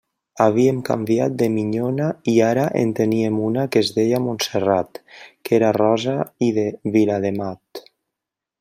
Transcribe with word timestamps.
Havíem 0.43 0.77
canviat 0.85 1.33
de 1.41 1.49
minyona 1.57 2.07
i 2.33 2.33
ara 2.45 2.63
en 2.81 2.95
teníem 3.01 3.37
una 3.49 3.67
que 3.75 3.83
es 3.85 3.93
deia 3.99 4.23
Montserrat, 4.25 5.01
que 5.45 5.57
era 5.59 5.71
rossa 5.79 6.17
i 6.47 6.49
de 6.59 6.65
Vilademat. 6.97 7.85